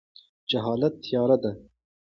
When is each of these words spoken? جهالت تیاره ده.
جهالت 0.51 0.93
تیاره 1.03 1.35
ده. 1.43 1.51